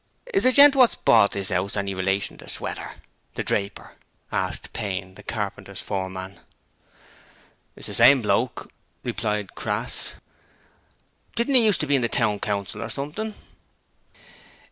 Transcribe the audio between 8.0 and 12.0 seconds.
bloke,' replied Crass. 'Didn't he used to be